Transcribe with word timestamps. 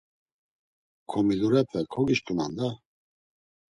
Komilurepe, 1.11 1.79
kogişǩunan 1.93 2.51
da! 2.57 2.69